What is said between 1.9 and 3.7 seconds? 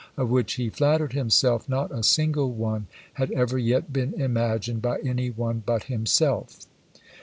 a single one had ever